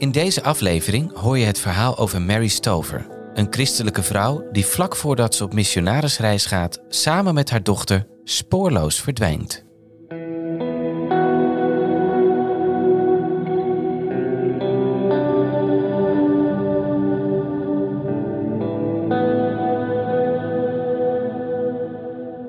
In 0.00 0.10
deze 0.10 0.42
aflevering 0.42 1.16
hoor 1.16 1.38
je 1.38 1.44
het 1.44 1.58
verhaal 1.58 1.98
over 1.98 2.22
Mary 2.22 2.48
Stover, 2.48 3.06
een 3.34 3.46
christelijke 3.50 4.02
vrouw 4.02 4.50
die 4.52 4.66
vlak 4.66 4.96
voordat 4.96 5.34
ze 5.34 5.44
op 5.44 5.52
missionarisreis 5.52 6.46
gaat, 6.46 6.80
samen 6.88 7.34
met 7.34 7.50
haar 7.50 7.62
dochter 7.62 8.06
spoorloos 8.24 9.00
verdwijnt. 9.00 9.64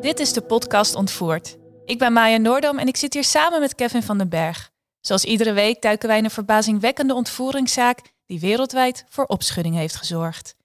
Dit 0.02 0.20
is 0.20 0.34
de 0.34 0.44
podcast 0.48 0.96
Ontvoerd. 0.96 1.58
Ik 1.86 2.00
ben 2.00 2.14
Maya 2.14 2.38
Noordam 2.38 2.78
en 2.78 2.88
ik 2.88 2.98
zit 2.98 3.14
hier 3.14 3.24
samen 3.24 3.60
met 3.60 3.76
Kevin 3.76 4.04
van 4.04 4.18
den 4.18 4.30
Berg. 4.30 4.72
Zoals 5.02 5.26
iedere 5.26 5.54
week 5.54 5.82
duiken 5.82 6.08
wij 6.08 6.18
in 6.18 6.24
een 6.24 6.32
verbazingwekkende 6.32 7.14
ontvoeringszaak 7.14 8.00
die 8.26 8.40
wereldwijd 8.40 9.06
voor 9.10 9.26
opschudding 9.26 9.76
heeft 9.76 9.96
gezorgd. 9.96 10.56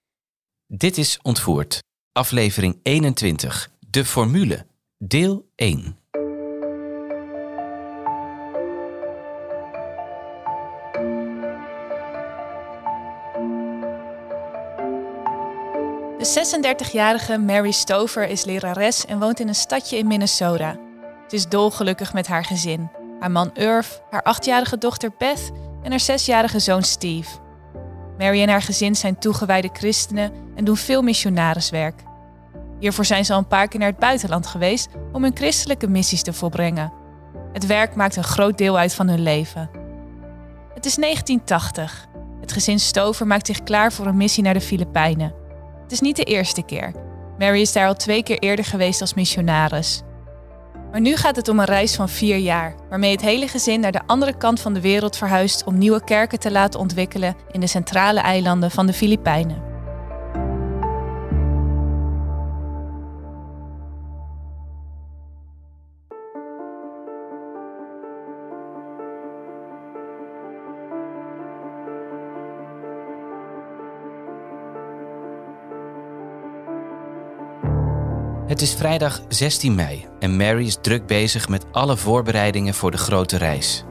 Dit 0.67 0.97
is 0.97 1.19
Ontvoerd, 1.21 1.83
aflevering 2.11 2.79
21, 2.83 3.71
de 3.79 4.05
formule, 4.05 4.65
deel 4.97 5.49
1. 5.55 5.97
De 16.17 16.75
36-jarige 16.85 17.37
Mary 17.37 17.71
Stover 17.71 18.27
is 18.27 18.45
lerares 18.45 19.05
en 19.05 19.19
woont 19.19 19.39
in 19.39 19.47
een 19.47 19.55
stadje 19.55 19.97
in 19.97 20.07
Minnesota. 20.07 20.79
Ze 21.27 21.35
is 21.35 21.47
dolgelukkig 21.47 22.13
met 22.13 22.27
haar 22.27 22.45
gezin. 22.45 22.96
Haar 23.19 23.31
man 23.31 23.49
Irv, 23.53 23.87
haar 24.09 24.23
achtjarige 24.23 24.77
dochter 24.77 25.11
Beth 25.17 25.51
en 25.83 25.89
haar 25.89 25.99
zesjarige 25.99 26.59
zoon 26.59 26.83
Steve. 26.83 27.37
Mary 28.17 28.41
en 28.41 28.49
haar 28.49 28.61
gezin 28.61 28.95
zijn 28.95 29.19
toegewijde 29.19 29.69
christenen 29.73 30.31
en 30.55 30.65
doen 30.65 30.77
veel 30.77 31.01
missionariswerk. 31.01 32.03
Hiervoor 32.79 33.05
zijn 33.05 33.25
ze 33.25 33.33
al 33.33 33.39
een 33.39 33.47
paar 33.47 33.67
keer 33.67 33.79
naar 33.79 33.89
het 33.89 33.99
buitenland 33.99 34.47
geweest 34.47 34.89
om 35.11 35.23
hun 35.23 35.35
christelijke 35.35 35.87
missies 35.87 36.21
te 36.21 36.33
volbrengen. 36.33 36.93
Het 37.53 37.65
werk 37.65 37.95
maakt 37.95 38.15
een 38.15 38.23
groot 38.23 38.57
deel 38.57 38.77
uit 38.77 38.93
van 38.93 39.07
hun 39.07 39.21
leven. 39.21 39.69
Het 40.73 40.85
is 40.85 40.95
1980. 40.95 42.07
Het 42.41 42.51
gezin 42.51 42.79
Stover 42.79 43.27
maakt 43.27 43.45
zich 43.45 43.63
klaar 43.63 43.93
voor 43.93 44.05
een 44.05 44.17
missie 44.17 44.43
naar 44.43 44.53
de 44.53 44.61
Filipijnen. 44.61 45.33
Het 45.83 45.91
is 45.91 45.99
niet 45.99 46.15
de 46.15 46.23
eerste 46.23 46.61
keer. 46.61 46.91
Mary 47.37 47.61
is 47.61 47.73
daar 47.73 47.87
al 47.87 47.95
twee 47.95 48.23
keer 48.23 48.39
eerder 48.39 48.65
geweest 48.65 49.01
als 49.01 49.13
missionaris. 49.13 50.01
Maar 50.91 51.01
nu 51.01 51.15
gaat 51.15 51.35
het 51.35 51.47
om 51.47 51.59
een 51.59 51.65
reis 51.65 51.95
van 51.95 52.09
vier 52.09 52.37
jaar, 52.37 52.75
waarmee 52.89 53.11
het 53.11 53.21
hele 53.21 53.47
gezin 53.47 53.79
naar 53.79 53.91
de 53.91 54.05
andere 54.05 54.37
kant 54.37 54.59
van 54.59 54.73
de 54.73 54.81
wereld 54.81 55.17
verhuist 55.17 55.63
om 55.63 55.77
nieuwe 55.77 56.03
kerken 56.03 56.39
te 56.39 56.51
laten 56.51 56.79
ontwikkelen 56.79 57.35
in 57.51 57.59
de 57.59 57.67
centrale 57.67 58.19
eilanden 58.19 58.71
van 58.71 58.85
de 58.85 58.93
Filipijnen. 58.93 59.66
Het 78.47 78.61
is 78.61 78.73
vrijdag 78.73 79.21
16 79.27 79.75
mei 79.75 80.05
en 80.19 80.37
Mary 80.37 80.65
is 80.65 80.77
druk 80.81 81.05
bezig 81.05 81.49
met 81.49 81.65
alle 81.71 81.97
voorbereidingen 81.97 82.73
voor 82.73 82.91
de 82.91 82.97
grote 82.97 83.37
reis. 83.37 83.83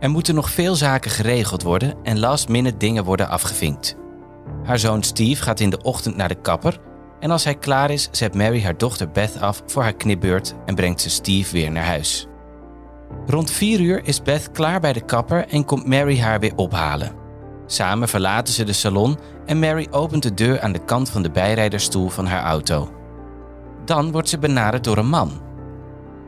Er 0.00 0.10
moeten 0.10 0.34
nog 0.34 0.50
veel 0.50 0.74
zaken 0.74 1.10
geregeld 1.10 1.62
worden 1.62 1.94
en 2.02 2.18
last-minute 2.18 2.76
dingen 2.76 3.04
worden 3.04 3.28
afgevinkt. 3.28 3.96
Haar 4.64 4.78
zoon 4.78 5.02
Steve 5.02 5.42
gaat 5.42 5.60
in 5.60 5.70
de 5.70 5.82
ochtend 5.82 6.16
naar 6.16 6.28
de 6.28 6.40
kapper 6.40 6.78
en 7.20 7.30
als 7.30 7.44
hij 7.44 7.54
klaar 7.54 7.90
is, 7.90 8.08
zet 8.10 8.34
Mary 8.34 8.62
haar 8.62 8.78
dochter 8.78 9.10
Beth 9.10 9.40
af 9.40 9.62
voor 9.66 9.82
haar 9.82 9.96
knipbeurt 9.96 10.54
en 10.66 10.74
brengt 10.74 11.00
ze 11.00 11.10
Steve 11.10 11.52
weer 11.52 11.70
naar 11.70 11.86
huis. 11.86 12.26
Rond 13.26 13.50
4 13.50 13.80
uur 13.80 14.00
is 14.04 14.22
Beth 14.22 14.50
klaar 14.50 14.80
bij 14.80 14.92
de 14.92 15.04
kapper 15.04 15.46
en 15.48 15.64
komt 15.64 15.86
Mary 15.86 16.20
haar 16.20 16.40
weer 16.40 16.56
ophalen. 16.56 17.12
Samen 17.66 18.08
verlaten 18.08 18.54
ze 18.54 18.64
de 18.64 18.72
salon 18.72 19.18
en 19.46 19.58
Mary 19.58 19.86
opent 19.90 20.22
de 20.22 20.34
deur 20.34 20.60
aan 20.60 20.72
de 20.72 20.84
kant 20.84 21.10
van 21.10 21.22
de 21.22 21.30
bijrijderstoel 21.30 22.08
van 22.08 22.26
haar 22.26 22.42
auto. 22.42 22.97
Dan 23.88 24.12
wordt 24.12 24.28
ze 24.28 24.38
benaderd 24.38 24.84
door 24.84 24.98
een 24.98 25.08
man. 25.08 25.30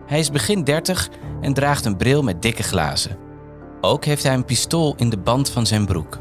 Hij 0.06 0.18
is 0.18 0.30
begin 0.30 0.64
30 0.64 1.08
en 1.40 1.54
draagt 1.54 1.84
een 1.84 1.96
bril 1.96 2.22
met 2.22 2.42
dikke 2.42 2.62
glazen. 2.62 3.16
Ook 3.80 4.04
heeft 4.04 4.22
hij 4.22 4.34
een 4.34 4.44
pistool 4.44 4.94
in 4.96 5.10
de 5.10 5.18
band 5.18 5.50
van 5.50 5.66
zijn 5.66 5.86
broek. 5.86 6.18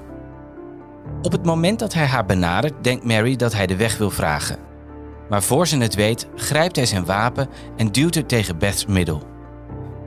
Op 1.22 1.31
het 1.31 1.45
moment 1.45 1.79
dat 1.79 1.94
hij 1.94 2.05
haar 2.05 2.25
benadert, 2.25 2.83
denkt 2.83 3.03
Mary 3.03 3.35
dat 3.35 3.53
hij 3.53 3.67
de 3.67 3.75
weg 3.75 3.97
wil 3.97 4.09
vragen. 4.09 4.57
Maar 5.29 5.44
voor 5.44 5.67
ze 5.67 5.77
het 5.77 5.95
weet, 5.95 6.27
grijpt 6.35 6.75
hij 6.75 6.85
zijn 6.85 7.05
wapen 7.05 7.50
en 7.77 7.91
duwt 7.91 8.16
het 8.16 8.29
tegen 8.29 8.57
Beth's 8.57 8.85
middel. 8.85 9.21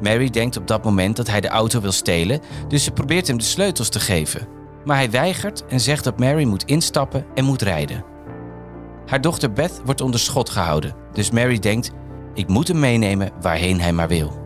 Mary 0.00 0.31
denkt 0.31 0.56
op 0.56 0.66
dat 0.66 0.84
moment 0.84 1.16
dat 1.16 1.28
hij 1.28 1.41
de 1.41 1.49
auto 1.49 1.81
wil 1.81 1.93
stelen, 1.93 2.41
dus 2.69 2.84
ze 2.84 2.91
probeert 2.91 3.26
hem 3.26 3.38
de 3.38 3.44
sleutels 3.44 3.88
te 3.88 4.00
geven. 4.00 4.49
Maar 4.84 4.97
hij 4.97 5.10
weigert 5.10 5.66
en 5.66 5.81
zegt 5.81 6.04
dat 6.04 6.19
Mary 6.19 6.44
moet 6.44 6.64
instappen 6.64 7.26
en 7.34 7.44
moet 7.44 7.62
rijden. 7.62 8.12
Haar 9.06 9.20
dochter 9.20 9.52
Beth 9.52 9.80
wordt 9.84 10.00
onder 10.00 10.20
schot 10.20 10.50
gehouden, 10.50 10.94
dus 11.12 11.30
Mary 11.30 11.58
denkt: 11.58 11.90
ik 12.34 12.48
moet 12.48 12.68
hem 12.68 12.78
meenemen 12.78 13.30
waarheen 13.40 13.80
hij 13.80 13.92
maar 13.92 14.08
wil. 14.08 14.40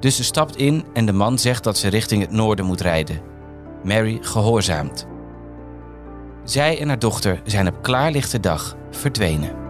Dus 0.00 0.16
ze 0.16 0.24
stapt 0.24 0.56
in 0.56 0.84
en 0.92 1.06
de 1.06 1.12
man 1.12 1.38
zegt 1.38 1.64
dat 1.64 1.78
ze 1.78 1.88
richting 1.88 2.22
het 2.22 2.30
noorden 2.30 2.64
moet 2.64 2.80
rijden. 2.80 3.20
Mary 3.82 4.18
gehoorzaamt. 4.20 5.06
Zij 6.44 6.80
en 6.80 6.88
haar 6.88 6.98
dochter 6.98 7.40
zijn 7.44 7.68
op 7.68 7.82
klaarlichte 7.82 8.40
dag 8.40 8.76
verdwenen. 8.90 9.65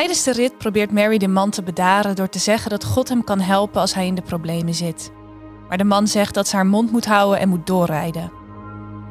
Tijdens 0.00 0.24
de 0.24 0.32
rit 0.32 0.58
probeert 0.58 0.92
Mary 0.92 1.18
de 1.18 1.28
man 1.28 1.50
te 1.50 1.62
bedaren 1.62 2.16
door 2.16 2.28
te 2.28 2.38
zeggen 2.38 2.70
dat 2.70 2.84
God 2.84 3.08
hem 3.08 3.24
kan 3.24 3.40
helpen 3.40 3.80
als 3.80 3.94
hij 3.94 4.06
in 4.06 4.14
de 4.14 4.22
problemen 4.22 4.74
zit. 4.74 5.12
Maar 5.68 5.78
de 5.78 5.84
man 5.84 6.08
zegt 6.08 6.34
dat 6.34 6.48
ze 6.48 6.56
haar 6.56 6.66
mond 6.66 6.90
moet 6.90 7.06
houden 7.06 7.40
en 7.40 7.48
moet 7.48 7.66
doorrijden. 7.66 8.32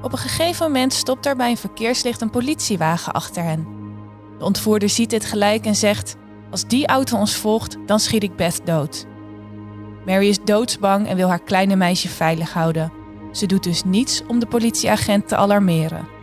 Op 0.01 0.11
een 0.11 0.17
gegeven 0.17 0.65
moment 0.65 0.93
stopt 0.93 1.25
er 1.25 1.35
bij 1.35 1.49
een 1.49 1.57
verkeerslicht 1.57 2.21
een 2.21 2.29
politiewagen 2.29 3.13
achter 3.13 3.43
hen. 3.43 3.67
De 4.37 4.45
ontvoerder 4.45 4.89
ziet 4.89 5.09
dit 5.09 5.25
gelijk 5.25 5.65
en 5.65 5.75
zegt: 5.75 6.15
Als 6.51 6.67
die 6.67 6.87
auto 6.87 7.17
ons 7.17 7.35
volgt, 7.35 7.77
dan 7.85 7.99
schiet 7.99 8.23
ik 8.23 8.35
Beth 8.35 8.61
dood. 8.63 9.05
Mary 10.05 10.27
is 10.27 10.43
doodsbang 10.43 11.07
en 11.07 11.15
wil 11.15 11.27
haar 11.27 11.43
kleine 11.43 11.75
meisje 11.75 12.09
veilig 12.09 12.53
houden. 12.53 12.91
Ze 13.31 13.45
doet 13.45 13.63
dus 13.63 13.83
niets 13.83 14.23
om 14.27 14.39
de 14.39 14.47
politieagent 14.47 15.27
te 15.27 15.35
alarmeren. 15.35 16.18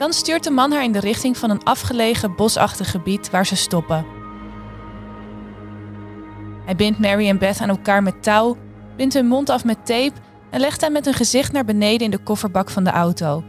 Dan 0.00 0.12
stuurt 0.12 0.44
de 0.44 0.50
man 0.50 0.72
haar 0.72 0.84
in 0.84 0.92
de 0.92 1.00
richting 1.00 1.36
van 1.36 1.50
een 1.50 1.64
afgelegen 1.64 2.36
bosachtig 2.36 2.90
gebied 2.90 3.30
waar 3.30 3.46
ze 3.46 3.56
stoppen. 3.56 4.06
Hij 6.64 6.76
bindt 6.76 6.98
Mary 6.98 7.28
en 7.28 7.38
Beth 7.38 7.60
aan 7.60 7.68
elkaar 7.68 8.02
met 8.02 8.22
touw, 8.22 8.56
bindt 8.96 9.14
hun 9.14 9.26
mond 9.26 9.50
af 9.50 9.64
met 9.64 9.86
tape 9.86 10.12
en 10.50 10.60
legt 10.60 10.80
hen 10.80 10.92
met 10.92 11.04
hun 11.04 11.14
gezicht 11.14 11.52
naar 11.52 11.64
beneden 11.64 12.00
in 12.00 12.10
de 12.10 12.18
kofferbak 12.18 12.70
van 12.70 12.84
de 12.84 12.90
auto. 12.90 13.44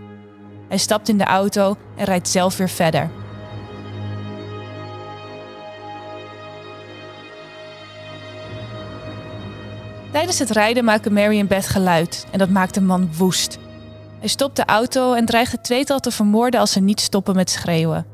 Hij 0.68 0.78
stapt 0.78 1.10
in 1.10 1.18
de 1.18 1.24
auto 1.24 1.76
en 1.96 2.06
rijdt 2.06 2.28
zelf 2.28 2.58
weer 2.58 2.70
verder. 2.70 3.10
Tijdens 10.12 10.40
het 10.40 10.50
rijden 10.50 10.84
maken 10.84 11.14
Mary 11.14 11.40
en 11.40 11.48
Beth 11.48 11.68
geluid 11.68 12.26
en 12.32 12.40
dat 12.40 12.50
maakt 12.50 12.74
de 12.74 12.82
man 12.82 13.10
woest. 13.18 13.60
Hij 14.22 14.30
stopt 14.30 14.56
de 14.56 14.66
auto 14.66 15.14
en 15.14 15.26
dreigt 15.26 15.52
het 15.52 15.64
tweetal 15.64 16.00
te 16.00 16.12
vermoorden 16.12 16.60
als 16.60 16.72
ze 16.72 16.80
niet 16.80 17.02
stoppen 17.02 17.36
met 17.36 17.50
schreeuwen. 17.50 18.06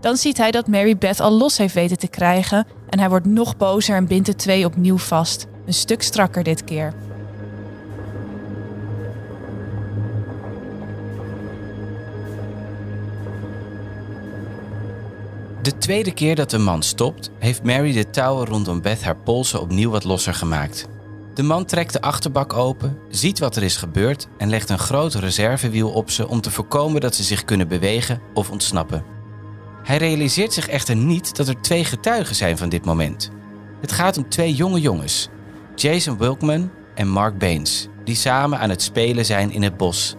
Dan 0.00 0.16
ziet 0.16 0.36
hij 0.36 0.50
dat 0.50 0.66
Mary 0.66 0.96
Beth 0.96 1.20
al 1.20 1.30
los 1.30 1.58
heeft 1.58 1.74
weten 1.74 1.98
te 1.98 2.08
krijgen 2.08 2.66
en 2.88 2.98
hij 2.98 3.08
wordt 3.08 3.26
nog 3.26 3.56
bozer 3.56 3.96
en 3.96 4.06
bindt 4.06 4.26
de 4.26 4.34
twee 4.34 4.64
opnieuw 4.64 4.98
vast. 4.98 5.46
Een 5.66 5.74
stuk 5.74 6.02
strakker 6.02 6.42
dit 6.42 6.64
keer. 6.64 6.94
De 15.62 15.78
tweede 15.78 16.12
keer 16.12 16.34
dat 16.34 16.50
de 16.50 16.58
man 16.58 16.82
stopt, 16.82 17.30
heeft 17.38 17.62
Mary 17.62 17.92
de 17.92 18.10
touwen 18.10 18.46
rondom 18.46 18.82
Beth 18.82 19.02
haar 19.02 19.16
polsen 19.16 19.60
opnieuw 19.60 19.90
wat 19.90 20.04
losser 20.04 20.34
gemaakt. 20.34 20.88
De 21.40 21.46
man 21.46 21.64
trekt 21.64 21.92
de 21.92 22.00
achterbak 22.00 22.52
open, 22.52 22.98
ziet 23.08 23.38
wat 23.38 23.56
er 23.56 23.62
is 23.62 23.76
gebeurd 23.76 24.28
en 24.38 24.48
legt 24.48 24.70
een 24.70 24.78
groot 24.78 25.14
reservewiel 25.14 25.90
op 25.90 26.10
ze 26.10 26.28
om 26.28 26.40
te 26.40 26.50
voorkomen 26.50 27.00
dat 27.00 27.14
ze 27.14 27.22
zich 27.22 27.44
kunnen 27.44 27.68
bewegen 27.68 28.20
of 28.34 28.50
ontsnappen. 28.50 29.04
Hij 29.82 29.96
realiseert 29.96 30.52
zich 30.52 30.68
echter 30.68 30.96
niet 30.96 31.36
dat 31.36 31.48
er 31.48 31.60
twee 31.60 31.84
getuigen 31.84 32.34
zijn 32.34 32.58
van 32.58 32.68
dit 32.68 32.84
moment. 32.84 33.30
Het 33.80 33.92
gaat 33.92 34.16
om 34.16 34.28
twee 34.28 34.54
jonge 34.54 34.80
jongens, 34.80 35.28
Jason 35.74 36.18
Wilkman 36.18 36.70
en 36.94 37.08
Mark 37.08 37.38
Baines, 37.38 37.88
die 38.04 38.16
samen 38.16 38.58
aan 38.58 38.70
het 38.70 38.82
spelen 38.82 39.24
zijn 39.24 39.52
in 39.52 39.62
het 39.62 39.76
bos. 39.76 40.16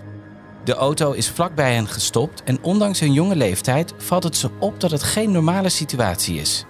De 0.63 0.73
auto 0.73 1.11
is 1.11 1.29
vlakbij 1.29 1.73
hen 1.73 1.87
gestopt 1.87 2.43
en 2.43 2.63
ondanks 2.63 2.99
hun 2.99 3.13
jonge 3.13 3.35
leeftijd 3.35 3.93
valt 3.97 4.23
het 4.23 4.37
ze 4.37 4.49
op 4.59 4.79
dat 4.79 4.91
het 4.91 5.03
geen 5.03 5.31
normale 5.31 5.69
situatie 5.69 6.39
is. 6.39 6.65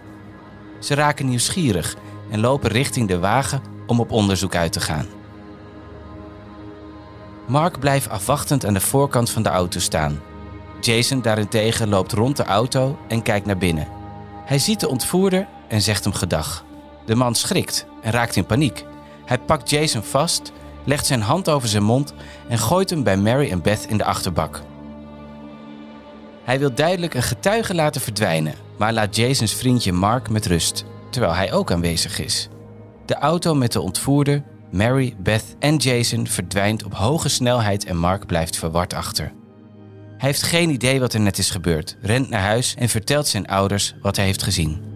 Ze 0.79 0.93
raken 0.93 1.27
nieuwsgierig 1.29 1.95
en 2.31 2.39
lopen 2.39 2.69
richting 2.69 3.07
de 3.07 3.19
wagen 3.19 3.70
om 3.91 3.99
op 3.99 4.11
onderzoek 4.11 4.55
uit 4.55 4.73
te 4.73 4.79
gaan. 4.79 5.05
Mark 7.47 7.79
blijft 7.79 8.09
afwachtend 8.09 8.65
aan 8.65 8.73
de 8.73 8.79
voorkant 8.79 9.29
van 9.29 9.43
de 9.43 9.49
auto 9.49 9.79
staan. 9.79 10.19
Jason 10.81 11.21
daarentegen 11.21 11.89
loopt 11.89 12.11
rond 12.11 12.37
de 12.37 12.43
auto 12.43 12.97
en 13.07 13.21
kijkt 13.21 13.45
naar 13.45 13.57
binnen. 13.57 13.87
Hij 14.45 14.59
ziet 14.59 14.79
de 14.79 14.89
ontvoerder 14.89 15.47
en 15.67 15.81
zegt 15.81 16.03
hem 16.03 16.13
gedag. 16.13 16.65
De 17.05 17.15
man 17.15 17.35
schrikt 17.35 17.85
en 18.01 18.11
raakt 18.11 18.35
in 18.35 18.45
paniek. 18.45 18.85
Hij 19.25 19.39
pakt 19.39 19.69
Jason 19.69 20.03
vast, 20.03 20.51
legt 20.83 21.05
zijn 21.05 21.21
hand 21.21 21.49
over 21.49 21.67
zijn 21.69 21.83
mond 21.83 22.13
en 22.47 22.57
gooit 22.57 22.89
hem 22.89 23.03
bij 23.03 23.17
Mary 23.17 23.51
en 23.51 23.61
Beth 23.61 23.85
in 23.87 23.97
de 23.97 24.05
achterbak. 24.05 24.61
Hij 26.43 26.59
wil 26.59 26.73
duidelijk 26.73 27.13
een 27.13 27.23
getuige 27.23 27.75
laten 27.75 28.01
verdwijnen, 28.01 28.55
maar 28.77 28.93
laat 28.93 29.15
Jasons 29.15 29.53
vriendje 29.53 29.91
Mark 29.91 30.29
met 30.29 30.45
rust, 30.45 30.85
terwijl 31.09 31.33
hij 31.33 31.53
ook 31.53 31.71
aanwezig 31.71 32.19
is. 32.19 32.49
De 33.11 33.17
auto 33.17 33.55
met 33.55 33.71
de 33.71 33.81
ontvoerder, 33.81 34.43
Mary, 34.69 35.15
Beth 35.19 35.55
en 35.59 35.75
Jason 35.75 36.27
verdwijnt 36.27 36.83
op 36.83 36.93
hoge 36.93 37.29
snelheid 37.29 37.85
en 37.85 37.97
Mark 37.97 38.25
blijft 38.25 38.57
verward 38.57 38.93
achter. 38.93 39.31
Hij 40.17 40.29
heeft 40.29 40.43
geen 40.43 40.69
idee 40.69 40.99
wat 40.99 41.13
er 41.13 41.19
net 41.19 41.37
is 41.37 41.49
gebeurd, 41.49 41.97
rent 42.01 42.29
naar 42.29 42.41
huis 42.41 42.75
en 42.75 42.89
vertelt 42.89 43.27
zijn 43.27 43.47
ouders 43.47 43.95
wat 44.01 44.15
hij 44.15 44.25
heeft 44.25 44.43
gezien. 44.43 44.90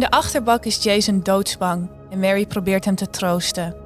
In 0.00 0.06
de 0.10 0.16
achterbak 0.16 0.64
is 0.64 0.82
Jason 0.82 1.20
doodsbang 1.22 1.90
en 2.10 2.20
Mary 2.20 2.46
probeert 2.46 2.84
hem 2.84 2.94
te 2.94 3.10
troosten. 3.10 3.76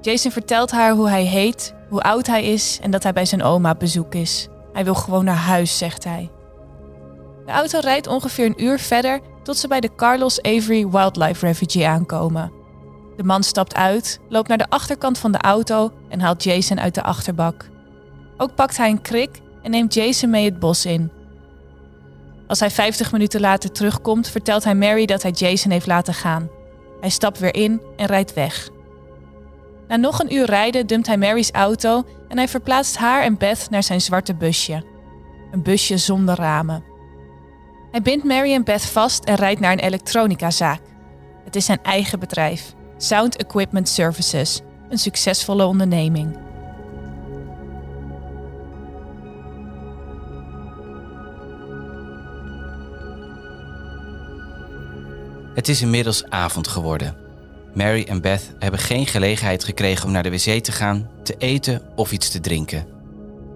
Jason 0.00 0.30
vertelt 0.30 0.70
haar 0.70 0.92
hoe 0.92 1.08
hij 1.08 1.24
heet, 1.24 1.74
hoe 1.88 2.00
oud 2.00 2.26
hij 2.26 2.44
is 2.44 2.78
en 2.82 2.90
dat 2.90 3.02
hij 3.02 3.12
bij 3.12 3.24
zijn 3.24 3.42
oma 3.42 3.70
op 3.70 3.78
bezoek 3.78 4.14
is. 4.14 4.48
Hij 4.72 4.84
wil 4.84 4.94
gewoon 4.94 5.24
naar 5.24 5.34
huis, 5.34 5.78
zegt 5.78 6.04
hij. 6.04 6.30
De 7.46 7.52
auto 7.52 7.78
rijdt 7.78 8.06
ongeveer 8.06 8.46
een 8.46 8.64
uur 8.64 8.78
verder 8.78 9.20
tot 9.42 9.56
ze 9.56 9.68
bij 9.68 9.80
de 9.80 9.94
Carlos 9.96 10.42
Avery 10.42 10.88
Wildlife 10.88 11.46
Refuge 11.46 11.86
aankomen. 11.86 12.52
De 13.16 13.24
man 13.24 13.42
stapt 13.42 13.74
uit, 13.74 14.20
loopt 14.28 14.48
naar 14.48 14.58
de 14.58 14.70
achterkant 14.70 15.18
van 15.18 15.32
de 15.32 15.38
auto 15.38 15.92
en 16.08 16.20
haalt 16.20 16.44
Jason 16.44 16.80
uit 16.80 16.94
de 16.94 17.02
achterbak. 17.02 17.68
Ook 18.36 18.54
pakt 18.54 18.76
hij 18.76 18.90
een 18.90 19.02
krik 19.02 19.40
en 19.62 19.70
neemt 19.70 19.94
Jason 19.94 20.30
mee 20.30 20.44
het 20.44 20.58
bos 20.58 20.86
in. 20.86 21.10
Als 22.50 22.60
hij 22.60 22.70
50 22.70 23.12
minuten 23.12 23.40
later 23.40 23.72
terugkomt, 23.72 24.28
vertelt 24.28 24.64
hij 24.64 24.74
Mary 24.74 25.06
dat 25.06 25.22
hij 25.22 25.30
Jason 25.30 25.70
heeft 25.70 25.86
laten 25.86 26.14
gaan. 26.14 26.48
Hij 27.00 27.10
stapt 27.10 27.38
weer 27.38 27.54
in 27.54 27.80
en 27.96 28.06
rijdt 28.06 28.34
weg. 28.34 28.68
Na 29.88 29.96
nog 29.96 30.20
een 30.20 30.34
uur 30.34 30.46
rijden 30.46 30.86
dumpt 30.86 31.06
hij 31.06 31.16
Mary's 31.16 31.50
auto 31.50 32.04
en 32.28 32.36
hij 32.36 32.48
verplaatst 32.48 32.96
haar 32.96 33.22
en 33.22 33.38
Beth 33.38 33.66
naar 33.70 33.82
zijn 33.82 34.00
zwarte 34.00 34.34
busje. 34.34 34.84
Een 35.50 35.62
busje 35.62 35.96
zonder 35.96 36.34
ramen. 36.34 36.84
Hij 37.90 38.02
bindt 38.02 38.24
Mary 38.24 38.52
en 38.52 38.64
Beth 38.64 38.84
vast 38.84 39.24
en 39.24 39.34
rijdt 39.34 39.60
naar 39.60 39.72
een 39.72 39.78
elektronicazaak. 39.78 40.80
Het 41.44 41.56
is 41.56 41.64
zijn 41.64 41.82
eigen 41.82 42.18
bedrijf, 42.18 42.74
Sound 42.96 43.36
Equipment 43.36 43.88
Services, 43.88 44.60
een 44.88 44.98
succesvolle 44.98 45.64
onderneming. 45.64 46.49
Het 55.54 55.68
is 55.68 55.82
inmiddels 55.82 56.24
avond 56.24 56.68
geworden. 56.68 57.16
Mary 57.74 58.04
en 58.08 58.20
Beth 58.20 58.52
hebben 58.58 58.80
geen 58.80 59.06
gelegenheid 59.06 59.64
gekregen 59.64 60.06
om 60.06 60.12
naar 60.12 60.22
de 60.22 60.30
wc 60.30 60.62
te 60.62 60.72
gaan, 60.72 61.10
te 61.22 61.34
eten 61.38 61.82
of 61.96 62.12
iets 62.12 62.30
te 62.30 62.40
drinken. 62.40 62.86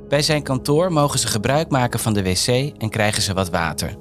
Bij 0.08 0.22
zijn 0.22 0.42
kantoor 0.42 0.92
mogen 0.92 1.18
ze 1.18 1.26
gebruik 1.26 1.70
maken 1.70 2.00
van 2.00 2.12
de 2.12 2.22
wc 2.22 2.46
en 2.78 2.90
krijgen 2.90 3.22
ze 3.22 3.34
wat 3.34 3.50
water. 3.50 3.96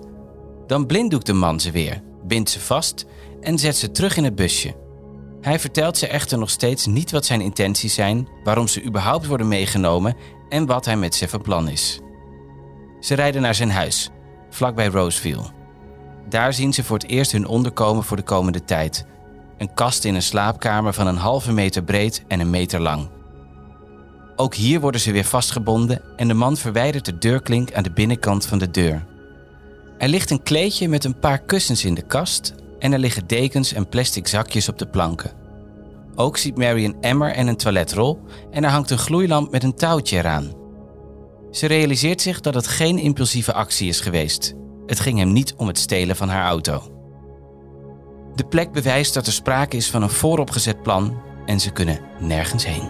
Dan 0.67 0.85
blinddoekt 0.85 1.25
de 1.25 1.33
man 1.33 1.59
ze 1.59 1.71
weer, 1.71 2.01
bindt 2.23 2.49
ze 2.49 2.59
vast 2.59 3.05
en 3.41 3.57
zet 3.57 3.77
ze 3.77 3.91
terug 3.91 4.17
in 4.17 4.23
het 4.23 4.35
busje. 4.35 4.75
Hij 5.41 5.59
vertelt 5.59 5.97
ze 5.97 6.07
echter 6.07 6.37
nog 6.37 6.49
steeds 6.49 6.85
niet 6.85 7.11
wat 7.11 7.25
zijn 7.25 7.41
intenties 7.41 7.93
zijn, 7.93 8.27
waarom 8.43 8.67
ze 8.67 8.83
überhaupt 8.83 9.25
worden 9.25 9.47
meegenomen 9.47 10.15
en 10.49 10.65
wat 10.65 10.85
hij 10.85 10.97
met 10.97 11.15
ze 11.15 11.27
van 11.27 11.41
plan 11.41 11.69
is. 11.69 11.99
Ze 12.99 13.13
rijden 13.13 13.41
naar 13.41 13.55
zijn 13.55 13.71
huis, 13.71 14.09
vlakbij 14.49 14.87
Roseville. 14.87 15.62
Daar 16.29 16.53
zien 16.53 16.73
ze 16.73 16.83
voor 16.83 16.97
het 16.97 17.07
eerst 17.07 17.31
hun 17.31 17.47
onderkomen 17.47 18.03
voor 18.03 18.17
de 18.17 18.23
komende 18.23 18.63
tijd. 18.63 19.05
Een 19.57 19.73
kast 19.73 20.03
in 20.03 20.15
een 20.15 20.21
slaapkamer 20.21 20.93
van 20.93 21.07
een 21.07 21.17
halve 21.17 21.51
meter 21.51 21.83
breed 21.83 22.23
en 22.27 22.39
een 22.39 22.49
meter 22.49 22.79
lang. 22.79 23.09
Ook 24.35 24.55
hier 24.55 24.79
worden 24.79 25.01
ze 25.01 25.11
weer 25.11 25.23
vastgebonden 25.23 26.01
en 26.17 26.27
de 26.27 26.33
man 26.33 26.57
verwijdert 26.57 27.05
de 27.05 27.17
deurklink 27.17 27.73
aan 27.73 27.83
de 27.83 27.91
binnenkant 27.91 28.45
van 28.45 28.57
de 28.57 28.71
deur. 28.71 29.05
Er 29.97 30.09
ligt 30.09 30.29
een 30.29 30.43
kleedje 30.43 30.87
met 30.87 31.03
een 31.03 31.19
paar 31.19 31.39
kussens 31.39 31.85
in 31.85 31.93
de 31.93 32.01
kast 32.01 32.53
en 32.79 32.93
er 32.93 32.99
liggen 32.99 33.27
dekens 33.27 33.73
en 33.73 33.89
plastic 33.89 34.27
zakjes 34.27 34.69
op 34.69 34.77
de 34.77 34.87
planken. 34.87 35.31
Ook 36.15 36.37
ziet 36.37 36.57
Mary 36.57 36.85
een 36.85 36.97
emmer 37.01 37.31
en 37.31 37.47
een 37.47 37.57
toiletrol 37.57 38.19
en 38.51 38.63
er 38.63 38.69
hangt 38.69 38.89
een 38.89 38.97
gloeilamp 38.97 39.51
met 39.51 39.63
een 39.63 39.75
touwtje 39.75 40.17
eraan. 40.17 40.51
Ze 41.51 41.65
realiseert 41.65 42.21
zich 42.21 42.41
dat 42.41 42.53
het 42.53 42.67
geen 42.67 42.97
impulsieve 42.99 43.53
actie 43.53 43.87
is 43.87 43.99
geweest. 43.99 44.53
Het 44.85 44.99
ging 44.99 45.17
hem 45.17 45.31
niet 45.31 45.53
om 45.57 45.67
het 45.67 45.77
stelen 45.77 46.15
van 46.15 46.29
haar 46.29 46.45
auto. 46.45 46.91
De 48.35 48.45
plek 48.45 48.71
bewijst 48.71 49.13
dat 49.13 49.27
er 49.27 49.33
sprake 49.33 49.77
is 49.77 49.89
van 49.89 50.01
een 50.01 50.09
vooropgezet 50.09 50.81
plan 50.81 51.21
en 51.45 51.59
ze 51.59 51.71
kunnen 51.71 51.99
nergens 52.19 52.65
heen. 52.65 52.89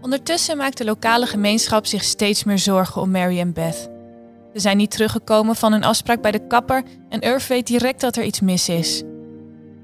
Ondertussen 0.00 0.56
maakt 0.56 0.78
de 0.78 0.84
lokale 0.84 1.26
gemeenschap 1.26 1.86
zich 1.86 2.04
steeds 2.04 2.44
meer 2.44 2.58
zorgen 2.58 3.02
om 3.02 3.10
Mary 3.10 3.38
en 3.38 3.52
Beth. 3.52 3.99
Ze 4.52 4.60
zijn 4.60 4.76
niet 4.76 4.90
teruggekomen 4.90 5.56
van 5.56 5.72
een 5.72 5.84
afspraak 5.84 6.22
bij 6.22 6.30
de 6.30 6.46
kapper 6.46 6.82
en 7.08 7.20
Irv 7.20 7.48
weet 7.48 7.66
direct 7.66 8.00
dat 8.00 8.16
er 8.16 8.24
iets 8.24 8.40
mis 8.40 8.68
is. 8.68 9.02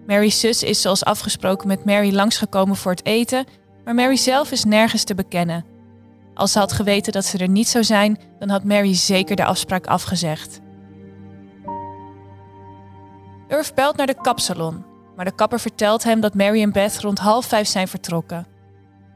Mary's 0.06 0.40
zus 0.40 0.62
is 0.62 0.80
zoals 0.80 1.04
afgesproken 1.04 1.68
met 1.68 1.84
Mary 1.84 2.14
langsgekomen 2.14 2.76
voor 2.76 2.90
het 2.90 3.04
eten, 3.04 3.44
maar 3.84 3.94
Mary 3.94 4.16
zelf 4.16 4.52
is 4.52 4.64
nergens 4.64 5.04
te 5.04 5.14
bekennen. 5.14 5.64
Als 6.34 6.52
ze 6.52 6.58
had 6.58 6.72
geweten 6.72 7.12
dat 7.12 7.24
ze 7.24 7.38
er 7.38 7.48
niet 7.48 7.68
zou 7.68 7.84
zijn, 7.84 8.18
dan 8.38 8.48
had 8.48 8.64
Mary 8.64 8.94
zeker 8.94 9.36
de 9.36 9.44
afspraak 9.44 9.86
afgezegd. 9.86 10.60
Irv 13.48 13.72
belt 13.74 13.96
naar 13.96 14.06
de 14.06 14.20
kapsalon, 14.20 14.84
maar 15.16 15.24
de 15.24 15.34
kapper 15.34 15.60
vertelt 15.60 16.04
hem 16.04 16.20
dat 16.20 16.34
Mary 16.34 16.62
en 16.62 16.72
Beth 16.72 16.98
rond 17.00 17.18
half 17.18 17.46
vijf 17.46 17.68
zijn 17.68 17.88
vertrokken. 17.88 18.46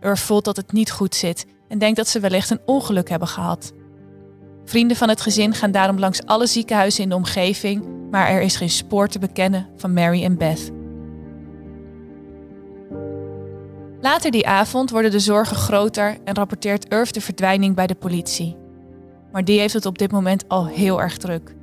Irv 0.00 0.20
voelt 0.20 0.44
dat 0.44 0.56
het 0.56 0.72
niet 0.72 0.90
goed 0.90 1.14
zit 1.14 1.46
en 1.68 1.78
denkt 1.78 1.96
dat 1.96 2.08
ze 2.08 2.20
wellicht 2.20 2.50
een 2.50 2.60
ongeluk 2.66 3.08
hebben 3.08 3.28
gehad. 3.28 3.72
Vrienden 4.70 4.96
van 4.96 5.08
het 5.08 5.20
gezin 5.20 5.54
gaan 5.54 5.70
daarom 5.70 5.98
langs 5.98 6.26
alle 6.26 6.46
ziekenhuizen 6.46 7.02
in 7.02 7.08
de 7.08 7.14
omgeving, 7.14 7.84
maar 8.10 8.28
er 8.28 8.40
is 8.40 8.56
geen 8.56 8.70
spoor 8.70 9.08
te 9.08 9.18
bekennen 9.18 9.68
van 9.76 9.92
Mary 9.92 10.24
en 10.24 10.36
Beth. 10.36 10.70
Later 14.00 14.30
die 14.30 14.46
avond 14.46 14.90
worden 14.90 15.10
de 15.10 15.18
zorgen 15.18 15.56
groter 15.56 16.18
en 16.24 16.34
rapporteert 16.34 16.92
Irv 16.92 17.10
de 17.10 17.20
verdwijning 17.20 17.74
bij 17.74 17.86
de 17.86 17.94
politie. 17.94 18.56
Maar 19.32 19.44
die 19.44 19.60
heeft 19.60 19.74
het 19.74 19.86
op 19.86 19.98
dit 19.98 20.12
moment 20.12 20.48
al 20.48 20.66
heel 20.66 21.00
erg 21.00 21.16
druk. 21.16 21.54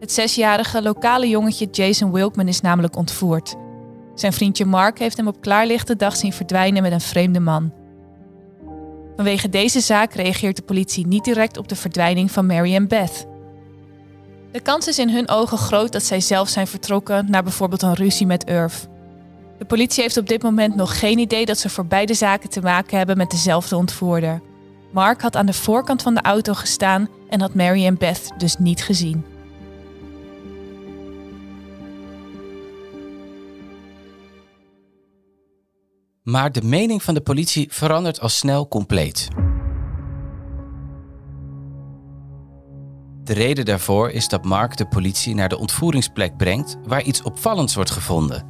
Het 0.00 0.12
zesjarige 0.12 0.82
lokale 0.82 1.28
jongetje 1.28 1.68
Jason 1.70 2.12
Wilkman 2.12 2.48
is 2.48 2.60
namelijk 2.60 2.96
ontvoerd. 2.96 3.54
Zijn 4.14 4.32
vriendje 4.32 4.64
Mark 4.64 4.98
heeft 4.98 5.16
hem 5.16 5.28
op 5.28 5.40
klaarlichte 5.40 5.96
dag 5.96 6.16
zien 6.16 6.32
verdwijnen 6.32 6.82
met 6.82 6.92
een 6.92 7.00
vreemde 7.00 7.40
man. 7.40 7.81
Vanwege 9.16 9.48
deze 9.48 9.80
zaak 9.80 10.14
reageert 10.14 10.56
de 10.56 10.62
politie 10.62 11.06
niet 11.06 11.24
direct 11.24 11.56
op 11.56 11.68
de 11.68 11.76
verdwijning 11.76 12.30
van 12.30 12.46
Mary 12.46 12.74
en 12.74 12.88
Beth. 12.88 13.26
De 14.52 14.60
kans 14.60 14.88
is 14.88 14.98
in 14.98 15.10
hun 15.10 15.28
ogen 15.28 15.58
groot 15.58 15.92
dat 15.92 16.02
zij 16.02 16.20
zelf 16.20 16.48
zijn 16.48 16.66
vertrokken 16.66 17.30
naar 17.30 17.42
bijvoorbeeld 17.42 17.82
een 17.82 17.94
ruzie 17.94 18.26
met 18.26 18.44
Irv. 18.44 18.74
De 19.58 19.64
politie 19.64 20.02
heeft 20.02 20.16
op 20.16 20.28
dit 20.28 20.42
moment 20.42 20.74
nog 20.74 20.98
geen 20.98 21.18
idee 21.18 21.46
dat 21.46 21.58
ze 21.58 21.68
voor 21.68 21.86
beide 21.86 22.14
zaken 22.14 22.50
te 22.50 22.60
maken 22.60 22.96
hebben 22.96 23.16
met 23.16 23.30
dezelfde 23.30 23.76
ontvoerder. 23.76 24.40
Mark 24.92 25.22
had 25.22 25.36
aan 25.36 25.46
de 25.46 25.52
voorkant 25.52 26.02
van 26.02 26.14
de 26.14 26.22
auto 26.22 26.54
gestaan 26.54 27.08
en 27.28 27.40
had 27.40 27.54
Mary 27.54 27.86
en 27.86 27.98
Beth 27.98 28.30
dus 28.36 28.56
niet 28.56 28.82
gezien. 28.82 29.24
Maar 36.22 36.52
de 36.52 36.62
mening 36.62 37.02
van 37.02 37.14
de 37.14 37.20
politie 37.20 37.66
verandert 37.70 38.20
al 38.20 38.28
snel 38.28 38.68
compleet. 38.68 39.28
De 43.24 43.32
reden 43.32 43.64
daarvoor 43.64 44.10
is 44.10 44.28
dat 44.28 44.44
Mark 44.44 44.76
de 44.76 44.86
politie 44.86 45.34
naar 45.34 45.48
de 45.48 45.58
ontvoeringsplek 45.58 46.36
brengt 46.36 46.76
waar 46.86 47.02
iets 47.02 47.22
opvallends 47.22 47.74
wordt 47.74 47.90
gevonden. 47.90 48.46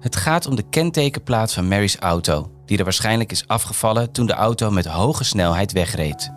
Het 0.00 0.16
gaat 0.16 0.46
om 0.46 0.56
de 0.56 0.68
kentekenplaat 0.68 1.52
van 1.52 1.68
Mary's 1.68 1.96
auto, 1.96 2.50
die 2.64 2.78
er 2.78 2.84
waarschijnlijk 2.84 3.32
is 3.32 3.46
afgevallen 3.46 4.12
toen 4.12 4.26
de 4.26 4.34
auto 4.34 4.70
met 4.70 4.86
hoge 4.86 5.24
snelheid 5.24 5.72
wegreed. 5.72 6.30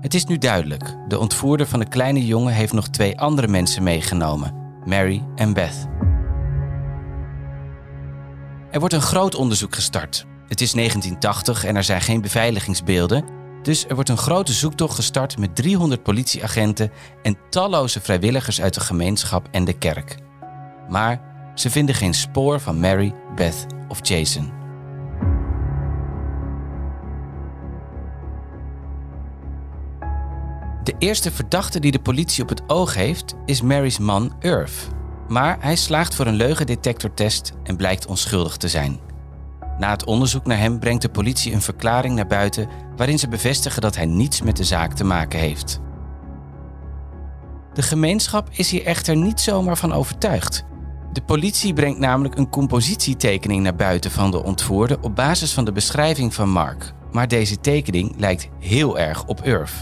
Het 0.00 0.14
is 0.14 0.24
nu 0.24 0.38
duidelijk: 0.38 0.96
de 1.08 1.18
ontvoerder 1.18 1.66
van 1.66 1.78
de 1.78 1.88
kleine 1.88 2.26
jongen 2.26 2.52
heeft 2.52 2.72
nog 2.72 2.88
twee 2.88 3.18
andere 3.20 3.48
mensen 3.48 3.82
meegenomen, 3.82 4.54
Mary 4.84 5.24
en 5.34 5.52
Beth. 5.52 5.86
Er 8.74 8.80
wordt 8.80 8.94
een 8.94 9.02
groot 9.02 9.34
onderzoek 9.34 9.74
gestart. 9.74 10.26
Het 10.48 10.60
is 10.60 10.72
1980 10.72 11.64
en 11.64 11.76
er 11.76 11.84
zijn 11.84 12.00
geen 12.00 12.20
beveiligingsbeelden, 12.20 13.24
dus 13.62 13.86
er 13.86 13.94
wordt 13.94 14.10
een 14.10 14.16
grote 14.16 14.52
zoektocht 14.52 14.94
gestart 14.94 15.38
met 15.38 15.56
300 15.56 16.02
politieagenten 16.02 16.90
en 17.22 17.36
talloze 17.50 18.00
vrijwilligers 18.00 18.60
uit 18.60 18.74
de 18.74 18.80
gemeenschap 18.80 19.48
en 19.50 19.64
de 19.64 19.72
kerk. 19.72 20.16
Maar 20.88 21.20
ze 21.54 21.70
vinden 21.70 21.94
geen 21.94 22.14
spoor 22.14 22.60
van 22.60 22.80
Mary, 22.80 23.14
Beth 23.34 23.66
of 23.88 24.08
Jason. 24.08 24.52
De 30.82 30.94
eerste 30.98 31.30
verdachte 31.30 31.80
die 31.80 31.92
de 31.92 32.02
politie 32.02 32.42
op 32.42 32.48
het 32.48 32.62
oog 32.66 32.94
heeft 32.94 33.34
is 33.44 33.62
Mary's 33.62 33.98
man 33.98 34.36
Irv. 34.40 34.86
Maar 35.34 35.56
hij 35.60 35.76
slaagt 35.76 36.14
voor 36.14 36.26
een 36.26 36.34
leugendetectortest 36.34 37.52
en 37.62 37.76
blijkt 37.76 38.06
onschuldig 38.06 38.56
te 38.56 38.68
zijn. 38.68 38.98
Na 39.78 39.90
het 39.90 40.04
onderzoek 40.04 40.46
naar 40.46 40.58
hem 40.58 40.78
brengt 40.78 41.02
de 41.02 41.08
politie 41.08 41.52
een 41.52 41.62
verklaring 41.62 42.14
naar 42.14 42.26
buiten 42.26 42.68
waarin 42.96 43.18
ze 43.18 43.28
bevestigen 43.28 43.82
dat 43.82 43.96
hij 43.96 44.06
niets 44.06 44.42
met 44.42 44.56
de 44.56 44.64
zaak 44.64 44.92
te 44.92 45.04
maken 45.04 45.38
heeft. 45.38 45.80
De 47.72 47.82
gemeenschap 47.82 48.48
is 48.50 48.70
hier 48.70 48.84
echter 48.84 49.16
niet 49.16 49.40
zomaar 49.40 49.76
van 49.76 49.92
overtuigd. 49.92 50.64
De 51.12 51.22
politie 51.22 51.72
brengt 51.72 51.98
namelijk 51.98 52.36
een 52.36 52.50
compositietekening 52.50 53.62
naar 53.62 53.76
buiten 53.76 54.10
van 54.10 54.30
de 54.30 54.42
ontvoerde 54.42 54.98
op 55.00 55.14
basis 55.14 55.52
van 55.52 55.64
de 55.64 55.72
beschrijving 55.72 56.34
van 56.34 56.48
Mark. 56.48 56.92
Maar 57.12 57.28
deze 57.28 57.60
tekening 57.60 58.14
lijkt 58.16 58.48
heel 58.58 58.98
erg 58.98 59.24
op 59.24 59.42
Irv. 59.42 59.72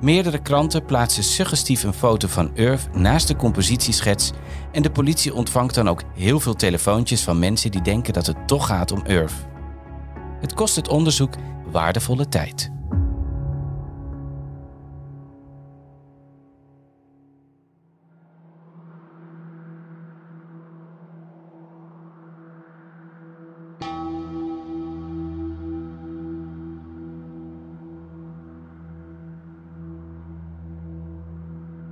Meerdere 0.00 0.42
kranten 0.42 0.84
plaatsen 0.84 1.22
suggestief 1.22 1.82
een 1.82 1.92
foto 1.92 2.28
van 2.28 2.50
Irv 2.54 2.86
naast 2.92 3.28
de 3.28 3.36
compositieschets 3.36 4.30
en 4.72 4.82
de 4.82 4.90
politie 4.90 5.34
ontvangt 5.34 5.74
dan 5.74 5.88
ook 5.88 6.02
heel 6.14 6.40
veel 6.40 6.54
telefoontjes 6.54 7.22
van 7.22 7.38
mensen 7.38 7.70
die 7.70 7.82
denken 7.82 8.12
dat 8.12 8.26
het 8.26 8.48
toch 8.48 8.66
gaat 8.66 8.92
om 8.92 9.06
Irv. 9.06 9.32
Het 10.40 10.54
kost 10.54 10.76
het 10.76 10.88
onderzoek 10.88 11.34
waardevolle 11.70 12.28
tijd. 12.28 12.70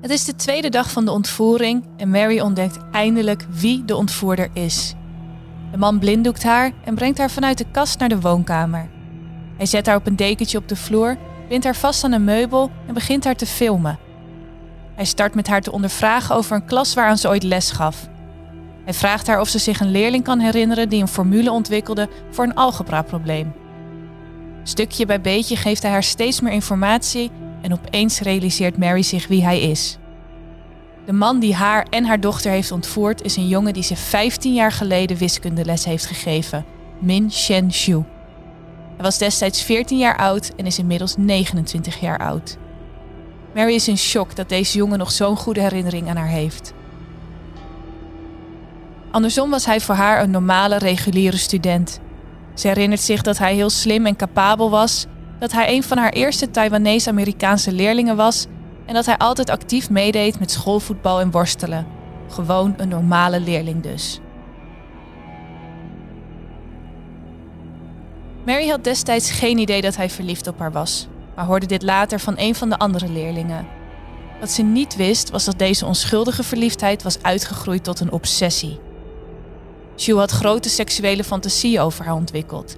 Het 0.06 0.14
is 0.14 0.24
de 0.24 0.36
tweede 0.36 0.68
dag 0.68 0.90
van 0.90 1.04
de 1.04 1.10
ontvoering 1.10 1.84
en 1.96 2.10
Mary 2.10 2.40
ontdekt 2.40 2.78
eindelijk 2.92 3.46
wie 3.50 3.84
de 3.84 3.96
ontvoerder 3.96 4.48
is. 4.52 4.94
De 5.70 5.76
man 5.76 5.98
blinddoekt 5.98 6.42
haar 6.42 6.72
en 6.84 6.94
brengt 6.94 7.18
haar 7.18 7.30
vanuit 7.30 7.58
de 7.58 7.64
kast 7.70 7.98
naar 7.98 8.08
de 8.08 8.20
woonkamer. 8.20 8.88
Hij 9.56 9.66
zet 9.66 9.86
haar 9.86 9.96
op 9.96 10.06
een 10.06 10.16
dekentje 10.16 10.58
op 10.58 10.68
de 10.68 10.76
vloer, 10.76 11.16
bindt 11.48 11.64
haar 11.64 11.76
vast 11.76 12.04
aan 12.04 12.12
een 12.12 12.24
meubel 12.24 12.70
en 12.86 12.94
begint 12.94 13.24
haar 13.24 13.36
te 13.36 13.46
filmen. 13.46 13.98
Hij 14.94 15.04
start 15.04 15.34
met 15.34 15.46
haar 15.46 15.60
te 15.60 15.72
ondervragen 15.72 16.34
over 16.34 16.56
een 16.56 16.66
klas 16.66 16.94
waaraan 16.94 17.18
ze 17.18 17.28
ooit 17.28 17.42
les 17.42 17.70
gaf. 17.70 18.08
Hij 18.84 18.94
vraagt 18.94 19.26
haar 19.26 19.40
of 19.40 19.48
ze 19.48 19.58
zich 19.58 19.80
een 19.80 19.90
leerling 19.90 20.24
kan 20.24 20.38
herinneren 20.38 20.88
die 20.88 21.00
een 21.00 21.08
formule 21.08 21.50
ontwikkelde 21.50 22.08
voor 22.30 22.44
een 22.44 22.54
algebra-probleem. 22.54 23.52
Stukje 24.62 25.06
bij 25.06 25.20
beetje 25.20 25.56
geeft 25.56 25.82
hij 25.82 25.90
haar 25.90 26.02
steeds 26.02 26.40
meer 26.40 26.52
informatie 26.52 27.30
en 27.66 27.72
opeens 27.72 28.20
realiseert 28.20 28.78
Mary 28.78 29.02
zich 29.02 29.26
wie 29.26 29.44
hij 29.44 29.60
is. 29.60 29.98
De 31.06 31.12
man 31.12 31.38
die 31.38 31.54
haar 31.54 31.86
en 31.90 32.04
haar 32.04 32.20
dochter 32.20 32.50
heeft 32.50 32.72
ontvoerd 32.72 33.22
is 33.22 33.36
een 33.36 33.48
jongen 33.48 33.72
die 33.72 33.82
ze 33.82 33.96
15 33.96 34.54
jaar 34.54 34.72
geleden 34.72 35.16
wiskundeles 35.16 35.84
heeft 35.84 36.06
gegeven, 36.06 36.64
Min 36.98 37.32
Shen 37.32 37.68
Xu. 37.68 37.92
Hij 38.96 39.04
was 39.04 39.18
destijds 39.18 39.62
14 39.62 39.98
jaar 39.98 40.16
oud 40.16 40.52
en 40.56 40.66
is 40.66 40.78
inmiddels 40.78 41.16
29 41.16 42.00
jaar 42.00 42.18
oud. 42.18 42.56
Mary 43.54 43.74
is 43.74 43.88
in 43.88 43.98
shock 43.98 44.36
dat 44.36 44.48
deze 44.48 44.78
jongen 44.78 44.98
nog 44.98 45.10
zo'n 45.10 45.36
goede 45.36 45.60
herinnering 45.60 46.08
aan 46.08 46.16
haar 46.16 46.28
heeft. 46.28 46.72
Andersom 49.10 49.50
was 49.50 49.66
hij 49.66 49.80
voor 49.80 49.94
haar 49.94 50.22
een 50.22 50.30
normale, 50.30 50.78
reguliere 50.78 51.36
student. 51.36 52.00
Ze 52.54 52.68
herinnert 52.68 53.00
zich 53.00 53.22
dat 53.22 53.38
hij 53.38 53.54
heel 53.54 53.70
slim 53.70 54.06
en 54.06 54.16
capabel 54.16 54.70
was 54.70 55.06
dat 55.38 55.52
hij 55.52 55.74
een 55.74 55.82
van 55.82 55.98
haar 55.98 56.12
eerste 56.12 56.50
Taiwanese-Amerikaanse 56.50 57.72
leerlingen 57.72 58.16
was 58.16 58.46
en 58.86 58.94
dat 58.94 59.06
hij 59.06 59.16
altijd 59.16 59.50
actief 59.50 59.90
meedeed 59.90 60.38
met 60.38 60.50
schoolvoetbal 60.50 61.20
en 61.20 61.30
worstelen. 61.30 61.86
Gewoon 62.28 62.74
een 62.76 62.88
normale 62.88 63.40
leerling 63.40 63.82
dus. 63.82 64.20
Mary 68.46 68.68
had 68.68 68.84
destijds 68.84 69.30
geen 69.30 69.58
idee 69.58 69.80
dat 69.80 69.96
hij 69.96 70.10
verliefd 70.10 70.46
op 70.46 70.58
haar 70.58 70.72
was, 70.72 71.08
maar 71.34 71.44
hoorde 71.44 71.66
dit 71.66 71.82
later 71.82 72.20
van 72.20 72.34
een 72.36 72.54
van 72.54 72.68
de 72.68 72.78
andere 72.78 73.08
leerlingen. 73.08 73.66
Wat 74.40 74.50
ze 74.50 74.62
niet 74.62 74.96
wist 74.96 75.30
was 75.30 75.44
dat 75.44 75.58
deze 75.58 75.86
onschuldige 75.86 76.42
verliefdheid 76.42 77.02
was 77.02 77.22
uitgegroeid 77.22 77.84
tot 77.84 78.00
een 78.00 78.12
obsessie. 78.12 78.78
Shu 79.96 80.14
had 80.14 80.30
grote 80.30 80.68
seksuele 80.68 81.24
fantasieën 81.24 81.80
over 81.80 82.04
haar 82.04 82.14
ontwikkeld 82.14 82.76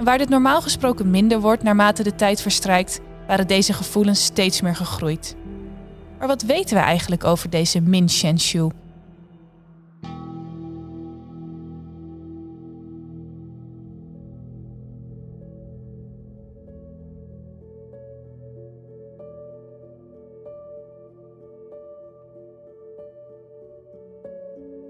en 0.00 0.06
waar 0.06 0.18
dit 0.18 0.28
normaal 0.28 0.62
gesproken 0.62 1.10
minder 1.10 1.40
wordt 1.40 1.62
naarmate 1.62 2.02
de 2.02 2.14
tijd 2.14 2.40
verstrijkt, 2.40 3.00
waren 3.26 3.46
deze 3.46 3.72
gevoelens 3.72 4.24
steeds 4.24 4.60
meer 4.60 4.76
gegroeid. 4.76 5.36
Maar 6.18 6.28
wat 6.28 6.42
weten 6.42 6.76
we 6.76 6.82
eigenlijk 6.82 7.24
over 7.24 7.50
deze 7.50 7.80
Min 7.80 8.10
Shenshu? 8.10 8.68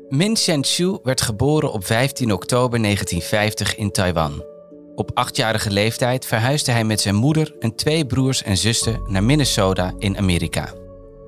Min 0.09 0.37
Shenshu 0.37 0.99
werd 1.03 1.21
geboren 1.21 1.73
op 1.73 1.85
15 1.85 2.33
oktober 2.33 2.83
1950 2.83 3.77
in 3.77 3.91
Taiwan. 3.91 4.59
Op 4.95 5.11
achtjarige 5.15 5.71
leeftijd 5.71 6.27
verhuisde 6.27 6.73
hij 6.73 6.85
met 6.85 7.01
zijn 7.01 7.15
moeder 7.15 7.55
en 7.59 7.75
twee 7.75 8.07
broers 8.07 8.43
en 8.43 8.57
zussen 8.57 9.03
naar 9.07 9.25
Minnesota 9.25 9.93
in 9.99 10.19
Amerika. 10.19 10.73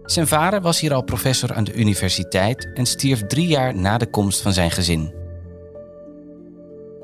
Zijn 0.04 0.26
vader 0.26 0.61
was 0.61 0.81
hier 0.81 0.95
al 0.95 1.02
professor 1.02 1.52
aan 1.52 1.64
de 1.64 1.75
universiteit 1.75 2.71
en 2.75 2.87
stierf 2.87 3.26
drie 3.26 3.47
jaar 3.47 3.76
na 3.76 3.99
de 3.99 4.11
komst 4.11 4.40
van 4.40 4.52
zijn 4.52 4.71
gezin. 4.71 5.14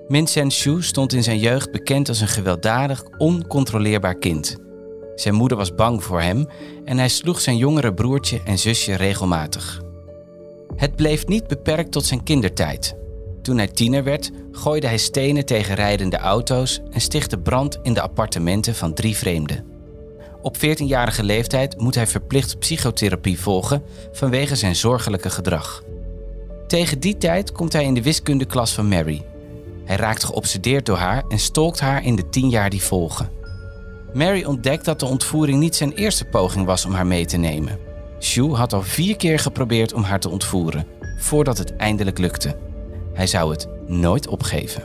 Min 0.09 0.51
Shu 0.51 0.83
stond 0.83 1.13
in 1.13 1.23
zijn 1.23 1.39
jeugd 1.39 1.71
bekend 1.71 2.09
als 2.09 2.21
een 2.21 2.29
gewelddadig, 2.29 3.05
oncontroleerbaar 3.19 4.19
kind. 4.19 4.57
Zijn 5.15 5.35
moeder 5.35 5.57
was 5.57 5.75
bang 5.75 6.05
voor 6.05 6.21
hem 6.21 6.47
en 6.85 6.99
hij 6.99 7.09
sloeg 7.09 7.41
zijn 7.41 7.57
jongere 7.57 7.95
broertje 7.95 8.41
en 8.45 8.59
zusje 8.59 8.95
regelmatig. 8.95 9.83
Het 10.77 10.97
bleef 10.97 11.27
niet 11.27 11.47
beperkt 11.47 11.93
tot 11.93 12.05
zijn 12.05 12.23
kindertijd. 12.23 12.97
Toen 13.49 13.59
hij 13.59 13.69
tiener 13.69 14.05
werd, 14.05 14.31
gooide 14.53 14.87
hij 14.87 14.99
stenen 14.99 15.45
tegen 15.45 15.75
rijdende 15.75 16.17
auto's 16.17 16.81
en 16.91 17.01
stichtte 17.01 17.39
brand 17.39 17.79
in 17.83 17.95
de 17.95 18.01
appartementen 18.01 18.75
van 18.75 18.95
drie 18.95 19.17
vreemden. 19.17 19.65
Op 20.43 20.57
14-jarige 20.57 21.23
leeftijd 21.23 21.81
moet 21.81 21.95
hij 21.95 22.07
verplicht 22.07 22.59
psychotherapie 22.59 23.41
volgen 23.41 23.83
vanwege 24.13 24.57
zijn 24.57 24.77
zorgelijke 24.77 25.31
gedrag. 25.31 25.83
Tegen 26.67 27.01
die 27.01 27.17
tijd 27.17 27.53
komt 27.53 27.73
hij 27.73 27.85
in 27.85 27.95
de 27.95 28.03
wiskundeklas 28.03 28.75
van 28.75 28.89
Mary. 28.89 29.25
Hij 29.85 29.97
raakt 29.97 30.25
geobsedeerd 30.25 30.87
door 30.87 30.97
haar 30.97 31.25
en 31.29 31.39
stalkt 31.39 31.81
haar 31.81 32.05
in 32.05 32.17
de 32.17 32.29
tien 32.29 32.49
jaar 32.49 32.71
die 32.71 32.83
volgen. 32.83 33.31
Mary 34.13 34.45
ontdekt 34.45 34.85
dat 34.85 35.01
de 35.01 35.07
ontvoering 35.07 35.61
niet 35.61 35.77
zijn 35.77 35.93
eerste 35.93 36.25
poging 36.25 36.67
was 36.67 36.85
om 36.85 36.93
haar 36.93 37.07
mee 37.07 37.27
te 37.27 37.37
nemen. 37.37 37.79
Shu 38.21 38.53
had 38.53 38.73
al 38.73 38.83
vier 38.83 39.17
keer 39.17 39.39
geprobeerd 39.39 39.93
om 39.93 40.03
haar 40.03 40.21
te 40.21 40.29
ontvoeren, 40.31 40.87
voordat 41.19 41.59
het 41.59 41.77
eindelijk 41.77 42.19
lukte. 42.19 42.67
Hij 43.19 43.27
zou 43.27 43.51
het 43.51 43.69
nooit 43.87 44.29
opgeven. 44.29 44.83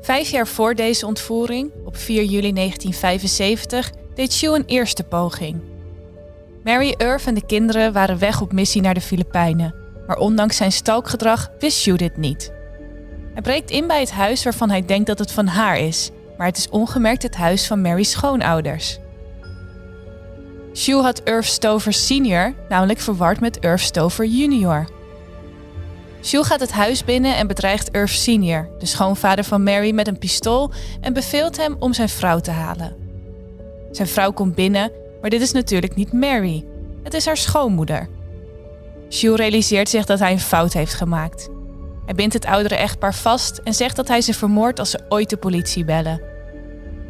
Vijf 0.00 0.30
jaar 0.30 0.46
voor 0.46 0.74
deze 0.74 1.06
ontvoering, 1.06 1.70
op 1.84 1.96
4 1.96 2.24
juli 2.24 2.52
1975, 2.52 3.92
deed 4.14 4.32
Shu 4.32 4.54
een 4.54 4.64
eerste 4.64 5.04
poging. 5.04 5.60
Mary 6.64 6.94
Irv 6.96 7.26
en 7.26 7.34
de 7.34 7.46
kinderen 7.46 7.92
waren 7.92 8.18
weg 8.18 8.40
op 8.40 8.52
missie 8.52 8.82
naar 8.82 8.94
de 8.94 9.00
Filipijnen, 9.00 9.74
maar 10.06 10.16
ondanks 10.16 10.56
zijn 10.56 10.72
stalkgedrag 10.72 11.50
wist 11.58 11.78
Shu 11.78 11.96
dit 11.96 12.16
niet. 12.16 12.52
Hij 13.32 13.42
breekt 13.42 13.70
in 13.70 13.86
bij 13.86 14.00
het 14.00 14.10
huis 14.10 14.44
waarvan 14.44 14.70
hij 14.70 14.84
denkt 14.84 15.06
dat 15.06 15.18
het 15.18 15.32
van 15.32 15.46
haar 15.46 15.78
is, 15.78 16.10
maar 16.38 16.46
het 16.46 16.56
is 16.56 16.68
ongemerkt 16.68 17.22
het 17.22 17.36
huis 17.36 17.66
van 17.66 17.80
Mary's 17.80 18.10
schoonouders. 18.10 18.98
Shu 20.78 21.00
had 21.02 21.20
Irv 21.24 21.46
Stover 21.46 21.92
senior 21.92 22.54
namelijk 22.68 22.98
verward 22.98 23.40
met 23.40 23.58
Irv 23.60 23.82
Stover 23.82 24.26
junior. 24.26 24.88
Shu 26.22 26.42
gaat 26.42 26.60
het 26.60 26.72
huis 26.72 27.04
binnen 27.04 27.36
en 27.36 27.46
bedreigt 27.46 27.94
Irv 27.94 28.12
senior, 28.12 28.68
de 28.78 28.86
schoonvader 28.86 29.44
van 29.44 29.62
Mary, 29.62 29.90
met 29.90 30.08
een 30.08 30.18
pistool 30.18 30.70
en 31.00 31.12
beveelt 31.12 31.56
hem 31.56 31.76
om 31.78 31.92
zijn 31.92 32.08
vrouw 32.08 32.38
te 32.38 32.50
halen. 32.50 32.96
Zijn 33.90 34.08
vrouw 34.08 34.32
komt 34.32 34.54
binnen, 34.54 34.92
maar 35.20 35.30
dit 35.30 35.40
is 35.40 35.52
natuurlijk 35.52 35.94
niet 35.94 36.12
Mary. 36.12 36.64
Het 37.02 37.14
is 37.14 37.26
haar 37.26 37.36
schoonmoeder. 37.36 38.08
Shu 39.10 39.34
realiseert 39.34 39.88
zich 39.88 40.04
dat 40.04 40.18
hij 40.18 40.32
een 40.32 40.40
fout 40.40 40.72
heeft 40.72 40.94
gemaakt. 40.94 41.48
Hij 42.04 42.14
bindt 42.14 42.34
het 42.34 42.46
oudere 42.46 42.76
echtpaar 42.76 43.14
vast 43.14 43.58
en 43.64 43.74
zegt 43.74 43.96
dat 43.96 44.08
hij 44.08 44.20
ze 44.20 44.34
vermoordt 44.34 44.78
als 44.78 44.90
ze 44.90 45.00
ooit 45.08 45.30
de 45.30 45.36
politie 45.36 45.84
bellen. 45.84 46.27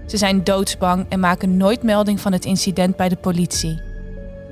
Ze 0.09 0.17
zijn 0.17 0.45
doodsbang 0.45 1.07
en 1.09 1.21
maken 1.21 1.57
nooit 1.57 1.83
melding 1.83 2.21
van 2.21 2.33
het 2.33 2.45
incident 2.45 2.97
bij 2.97 3.09
de 3.09 3.17
politie. 3.17 3.81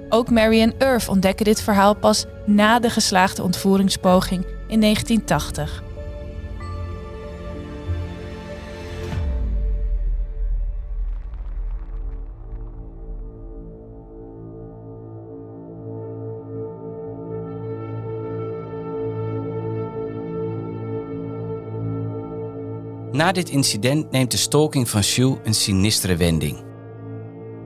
Ook 0.08 0.30
Mary 0.30 0.60
en 0.60 0.74
Irv 0.78 1.08
ontdekken 1.08 1.44
dit 1.44 1.62
verhaal 1.62 1.94
pas 1.94 2.24
na 2.44 2.78
de 2.78 2.90
geslaagde 2.90 3.42
ontvoeringspoging 3.42 4.44
in 4.68 4.80
1980. 4.80 5.82
Na 23.16 23.32
dit 23.32 23.48
incident 23.48 24.10
neemt 24.10 24.30
de 24.30 24.36
stalking 24.36 24.88
van 24.88 25.02
Shu 25.02 25.34
een 25.44 25.54
sinistere 25.54 26.16
wending. 26.16 26.64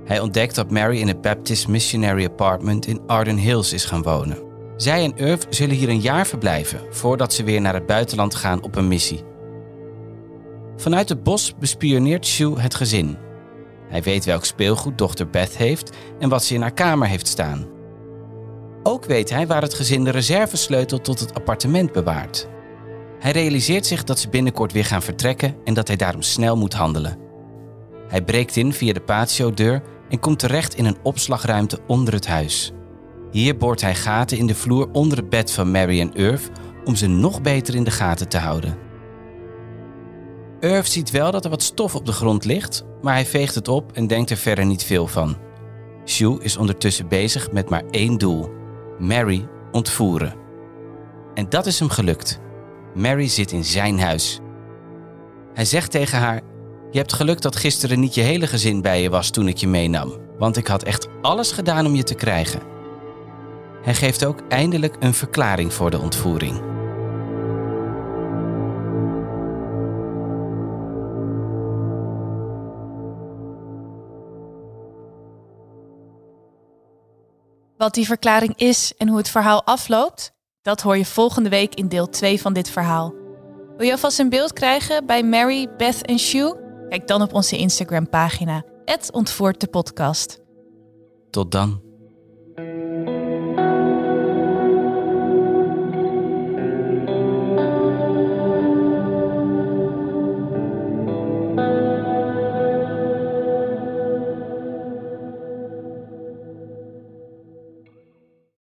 Hij 0.04 0.20
ontdekt 0.20 0.54
dat 0.54 0.70
Mary 0.70 1.00
in 1.00 1.08
het 1.08 1.20
Baptist 1.20 1.68
Missionary 1.68 2.24
Apartment 2.24 2.86
in 2.86 3.00
Arden 3.06 3.36
Hills 3.36 3.72
is 3.72 3.84
gaan 3.84 4.02
wonen. 4.02 4.38
Zij 4.76 5.04
en 5.04 5.16
Irv 5.16 5.42
zullen 5.48 5.76
hier 5.76 5.88
een 5.88 6.00
jaar 6.00 6.26
verblijven 6.26 6.80
voordat 6.90 7.32
ze 7.32 7.44
weer 7.44 7.60
naar 7.60 7.74
het 7.74 7.86
buitenland 7.86 8.34
gaan 8.34 8.62
op 8.62 8.76
een 8.76 8.88
missie. 8.88 9.24
Vanuit 10.76 11.08
het 11.08 11.22
bos 11.22 11.54
bespioneert 11.58 12.26
Shu 12.26 12.58
het 12.58 12.74
gezin. 12.74 13.16
Hij 13.88 14.02
weet 14.02 14.24
welk 14.24 14.44
speelgoed 14.44 14.98
dochter 14.98 15.30
Beth 15.30 15.56
heeft 15.56 15.96
en 16.18 16.28
wat 16.28 16.44
ze 16.44 16.54
in 16.54 16.60
haar 16.60 16.74
kamer 16.74 17.08
heeft 17.08 17.26
staan. 17.26 17.66
Ook 18.82 19.04
weet 19.04 19.30
hij 19.30 19.46
waar 19.46 19.62
het 19.62 19.74
gezin 19.74 20.04
de 20.04 20.10
reservesleutel 20.10 21.00
tot 21.00 21.20
het 21.20 21.34
appartement 21.34 21.92
bewaart. 21.92 22.48
Hij 23.20 23.32
realiseert 23.32 23.86
zich 23.86 24.04
dat 24.04 24.18
ze 24.18 24.28
binnenkort 24.28 24.72
weer 24.72 24.84
gaan 24.84 25.02
vertrekken 25.02 25.56
en 25.64 25.74
dat 25.74 25.88
hij 25.88 25.96
daarom 25.96 26.22
snel 26.22 26.56
moet 26.56 26.72
handelen. 26.72 27.18
Hij 28.08 28.22
breekt 28.22 28.56
in 28.56 28.72
via 28.72 28.92
de 28.92 29.00
patio-deur 29.00 29.82
en 30.08 30.20
komt 30.20 30.38
terecht 30.38 30.74
in 30.74 30.84
een 30.84 30.98
opslagruimte 31.02 31.78
onder 31.86 32.14
het 32.14 32.26
huis. 32.26 32.72
Hier 33.30 33.56
boort 33.56 33.80
hij 33.80 33.94
gaten 33.94 34.38
in 34.38 34.46
de 34.46 34.54
vloer 34.54 34.88
onder 34.92 35.18
het 35.18 35.30
bed 35.30 35.52
van 35.52 35.70
Mary 35.70 36.00
en 36.00 36.12
Irv 36.12 36.46
om 36.84 36.96
ze 36.96 37.06
nog 37.06 37.42
beter 37.42 37.74
in 37.74 37.84
de 37.84 37.90
gaten 37.90 38.28
te 38.28 38.38
houden. 38.38 38.76
Irv 40.60 40.86
ziet 40.86 41.10
wel 41.10 41.30
dat 41.30 41.44
er 41.44 41.50
wat 41.50 41.62
stof 41.62 41.94
op 41.94 42.06
de 42.06 42.12
grond 42.12 42.44
ligt, 42.44 42.84
maar 43.02 43.14
hij 43.14 43.26
veegt 43.26 43.54
het 43.54 43.68
op 43.68 43.92
en 43.92 44.06
denkt 44.06 44.30
er 44.30 44.36
verder 44.36 44.66
niet 44.66 44.84
veel 44.84 45.06
van. 45.06 45.36
Shu 46.04 46.38
is 46.38 46.56
ondertussen 46.56 47.08
bezig 47.08 47.52
met 47.52 47.70
maar 47.70 47.84
één 47.90 48.18
doel: 48.18 48.50
Mary 48.98 49.48
ontvoeren. 49.72 50.34
En 51.34 51.48
dat 51.48 51.66
is 51.66 51.78
hem 51.78 51.88
gelukt. 51.88 52.40
Mary 52.94 53.28
zit 53.28 53.52
in 53.52 53.64
zijn 53.64 54.00
huis. 54.00 54.40
Hij 55.54 55.64
zegt 55.64 55.90
tegen 55.90 56.18
haar: 56.18 56.40
Je 56.90 56.98
hebt 56.98 57.12
geluk 57.12 57.40
dat 57.40 57.56
gisteren 57.56 58.00
niet 58.00 58.14
je 58.14 58.20
hele 58.20 58.46
gezin 58.46 58.82
bij 58.82 59.02
je 59.02 59.10
was 59.10 59.30
toen 59.30 59.48
ik 59.48 59.56
je 59.56 59.68
meenam, 59.68 60.16
want 60.38 60.56
ik 60.56 60.66
had 60.66 60.82
echt 60.82 61.08
alles 61.22 61.52
gedaan 61.52 61.86
om 61.86 61.94
je 61.94 62.02
te 62.02 62.14
krijgen. 62.14 62.60
Hij 63.82 63.94
geeft 63.94 64.24
ook 64.24 64.40
eindelijk 64.48 64.96
een 65.00 65.14
verklaring 65.14 65.72
voor 65.72 65.90
de 65.90 65.98
ontvoering. 65.98 66.70
Wat 77.76 77.94
die 77.94 78.06
verklaring 78.06 78.56
is 78.56 78.92
en 78.98 79.08
hoe 79.08 79.18
het 79.18 79.28
verhaal 79.28 79.64
afloopt, 79.64 80.32
dat 80.62 80.80
hoor 80.80 80.96
je 80.96 81.04
volgende 81.04 81.48
week 81.48 81.74
in 81.74 81.88
deel 81.88 82.08
2 82.08 82.40
van 82.40 82.52
dit 82.52 82.70
verhaal. 82.70 83.14
Wil 83.76 83.86
je 83.86 83.92
alvast 83.92 84.18
een 84.18 84.28
beeld 84.28 84.52
krijgen 84.52 85.06
bij 85.06 85.22
Mary, 85.22 85.68
Beth 85.76 86.02
en 86.06 86.18
Shu? 86.18 86.52
Kijk 86.88 87.06
dan 87.06 87.22
op 87.22 87.34
onze 87.34 87.56
Instagram 87.56 88.08
pagina, 88.08 88.64
ontvoert 89.12 89.60
de 89.60 89.66
podcast. 89.66 90.38
Tot 91.30 91.52
dan. 91.52 91.89